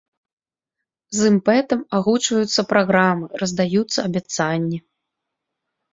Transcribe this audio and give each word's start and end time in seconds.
З 1.17 1.27
імпэтам 1.31 1.83
агучваюцца 1.99 2.65
праграмы, 2.73 3.25
раздаюцца 3.43 3.99
абяцанні. 4.11 4.79